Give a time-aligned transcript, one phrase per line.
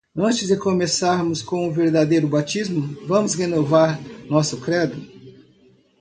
[0.17, 4.99] Antes de começarmos com o verdadeiro batismo?, vamos renovar nosso credo.